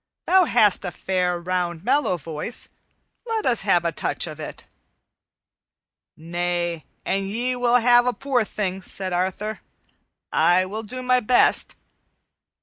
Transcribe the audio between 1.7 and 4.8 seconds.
mellow voice; let us have a touch of it."